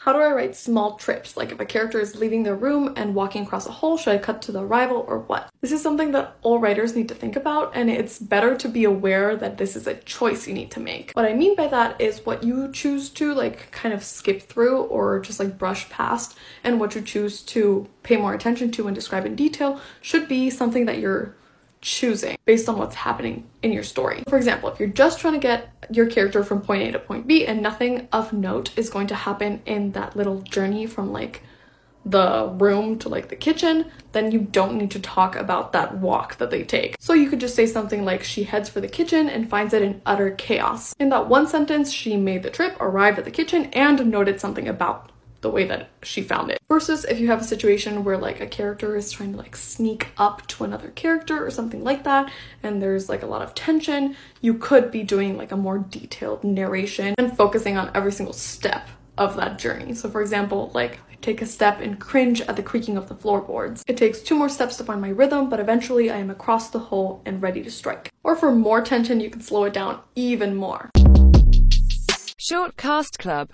How 0.00 0.14
do 0.14 0.20
I 0.20 0.32
write 0.32 0.56
small 0.56 0.94
trips? 0.94 1.36
Like 1.36 1.52
if 1.52 1.60
a 1.60 1.66
character 1.66 2.00
is 2.00 2.16
leaving 2.16 2.42
their 2.42 2.54
room 2.54 2.94
and 2.96 3.14
walking 3.14 3.42
across 3.42 3.66
a 3.66 3.70
hall, 3.70 3.98
should 3.98 4.14
I 4.14 4.16
cut 4.16 4.40
to 4.42 4.52
the 4.52 4.64
arrival 4.64 5.04
or 5.06 5.18
what? 5.18 5.50
This 5.60 5.72
is 5.72 5.82
something 5.82 6.12
that 6.12 6.38
all 6.40 6.58
writers 6.58 6.96
need 6.96 7.06
to 7.10 7.14
think 7.14 7.36
about, 7.36 7.72
and 7.74 7.90
it's 7.90 8.18
better 8.18 8.56
to 8.56 8.66
be 8.66 8.84
aware 8.84 9.36
that 9.36 9.58
this 9.58 9.76
is 9.76 9.86
a 9.86 9.96
choice 9.96 10.48
you 10.48 10.54
need 10.54 10.70
to 10.70 10.80
make. 10.80 11.12
What 11.12 11.26
I 11.26 11.34
mean 11.34 11.54
by 11.54 11.66
that 11.66 12.00
is 12.00 12.24
what 12.24 12.42
you 12.42 12.72
choose 12.72 13.10
to 13.10 13.34
like 13.34 13.70
kind 13.72 13.92
of 13.92 14.02
skip 14.02 14.40
through 14.40 14.84
or 14.84 15.20
just 15.20 15.38
like 15.38 15.58
brush 15.58 15.86
past, 15.90 16.38
and 16.64 16.80
what 16.80 16.94
you 16.94 17.02
choose 17.02 17.42
to 17.42 17.86
pay 18.02 18.16
more 18.16 18.32
attention 18.32 18.70
to 18.72 18.86
and 18.86 18.94
describe 18.94 19.26
in 19.26 19.36
detail 19.36 19.82
should 20.00 20.28
be 20.28 20.48
something 20.48 20.86
that 20.86 20.98
you're 20.98 21.36
choosing 21.82 22.36
based 22.44 22.68
on 22.68 22.76
what's 22.76 22.94
happening 22.94 23.48
in 23.62 23.72
your 23.72 23.82
story. 23.82 24.22
For 24.28 24.36
example, 24.36 24.68
if 24.68 24.78
you're 24.78 24.88
just 24.88 25.18
trying 25.18 25.32
to 25.34 25.40
get 25.40 25.72
your 25.90 26.06
character 26.06 26.42
from 26.42 26.62
point 26.62 26.82
A 26.82 26.92
to 26.92 26.98
point 26.98 27.26
B 27.26 27.46
and 27.46 27.62
nothing 27.62 28.08
of 28.12 28.32
note 28.32 28.76
is 28.76 28.90
going 28.90 29.06
to 29.08 29.14
happen 29.14 29.62
in 29.66 29.92
that 29.92 30.16
little 30.16 30.40
journey 30.42 30.86
from 30.86 31.12
like 31.12 31.42
the 32.04 32.48
room 32.58 32.98
to 32.98 33.08
like 33.08 33.28
the 33.28 33.36
kitchen, 33.36 33.90
then 34.12 34.32
you 34.32 34.40
don't 34.40 34.78
need 34.78 34.90
to 34.90 35.00
talk 35.00 35.36
about 35.36 35.72
that 35.72 35.98
walk 35.98 36.38
that 36.38 36.50
they 36.50 36.64
take. 36.64 36.96
So 36.98 37.12
you 37.12 37.28
could 37.28 37.40
just 37.40 37.54
say 37.54 37.66
something 37.66 38.04
like 38.04 38.24
she 38.24 38.44
heads 38.44 38.68
for 38.68 38.80
the 38.80 38.88
kitchen 38.88 39.28
and 39.28 39.50
finds 39.50 39.74
it 39.74 39.82
in 39.82 40.00
utter 40.06 40.30
chaos. 40.30 40.94
In 40.98 41.10
that 41.10 41.28
one 41.28 41.46
sentence, 41.46 41.92
she 41.92 42.16
made 42.16 42.42
the 42.42 42.50
trip, 42.50 42.76
arrived 42.80 43.18
at 43.18 43.24
the 43.24 43.30
kitchen, 43.30 43.66
and 43.72 44.10
noted 44.10 44.40
something 44.40 44.66
about 44.66 45.12
the 45.40 45.50
way 45.50 45.64
that 45.66 45.88
she 46.02 46.22
found 46.22 46.50
it. 46.50 46.58
Versus 46.68 47.04
if 47.04 47.18
you 47.18 47.28
have 47.28 47.40
a 47.40 47.44
situation 47.44 48.04
where 48.04 48.18
like 48.18 48.40
a 48.40 48.46
character 48.46 48.96
is 48.96 49.10
trying 49.10 49.32
to 49.32 49.38
like 49.38 49.56
sneak 49.56 50.08
up 50.18 50.46
to 50.48 50.64
another 50.64 50.90
character 50.90 51.44
or 51.44 51.50
something 51.50 51.82
like 51.82 52.04
that 52.04 52.30
and 52.62 52.82
there's 52.82 53.08
like 53.08 53.22
a 53.22 53.26
lot 53.26 53.42
of 53.42 53.54
tension, 53.54 54.16
you 54.40 54.54
could 54.54 54.90
be 54.90 55.02
doing 55.02 55.36
like 55.36 55.52
a 55.52 55.56
more 55.56 55.78
detailed 55.78 56.44
narration 56.44 57.14
and 57.18 57.36
focusing 57.36 57.76
on 57.76 57.90
every 57.94 58.12
single 58.12 58.32
step 58.32 58.88
of 59.18 59.36
that 59.36 59.58
journey. 59.58 59.94
So 59.94 60.08
for 60.08 60.22
example, 60.22 60.70
like 60.74 60.98
I 61.10 61.16
take 61.20 61.42
a 61.42 61.46
step 61.46 61.80
and 61.80 61.98
cringe 62.00 62.40
at 62.42 62.56
the 62.56 62.62
creaking 62.62 62.96
of 62.96 63.08
the 63.08 63.14
floorboards. 63.14 63.84
It 63.86 63.96
takes 63.96 64.20
two 64.20 64.34
more 64.34 64.48
steps 64.48 64.76
to 64.78 64.84
find 64.84 65.00
my 65.00 65.10
rhythm, 65.10 65.50
but 65.50 65.60
eventually 65.60 66.10
I 66.10 66.18
am 66.18 66.30
across 66.30 66.70
the 66.70 66.78
hole 66.78 67.22
and 67.26 67.42
ready 67.42 67.62
to 67.62 67.70
strike. 67.70 68.10
Or 68.24 68.36
for 68.36 68.50
more 68.50 68.80
tension, 68.80 69.20
you 69.20 69.30
can 69.30 69.40
slow 69.40 69.64
it 69.64 69.72
down 69.72 70.00
even 70.14 70.54
more. 70.54 70.90
Short 72.38 72.76
Cast 72.76 73.18
Club 73.18 73.48